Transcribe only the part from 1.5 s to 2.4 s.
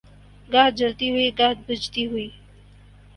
بجھتی ہوئی